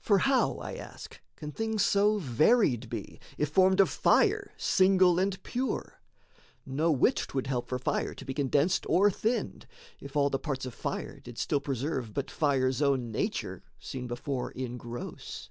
For 0.00 0.18
how, 0.18 0.56
I 0.58 0.74
ask, 0.74 1.18
can 1.34 1.50
things 1.50 1.82
so 1.82 2.18
varied 2.18 2.90
be, 2.90 3.18
If 3.38 3.48
formed 3.48 3.80
of 3.80 3.88
fire, 3.88 4.52
single 4.58 5.18
and 5.18 5.42
pure? 5.42 6.02
No 6.66 6.90
whit 6.90 7.16
'Twould 7.16 7.46
help 7.46 7.68
for 7.70 7.78
fire 7.78 8.12
to 8.16 8.24
be 8.26 8.34
condensed 8.34 8.84
or 8.86 9.10
thinned, 9.10 9.66
If 9.98 10.14
all 10.14 10.28
the 10.28 10.38
parts 10.38 10.66
of 10.66 10.74
fire 10.74 11.20
did 11.20 11.38
still 11.38 11.60
preserve 11.62 12.12
But 12.12 12.30
fire's 12.30 12.82
own 12.82 13.10
nature, 13.10 13.62
seen 13.78 14.06
before 14.06 14.50
in 14.50 14.76
gross. 14.76 15.48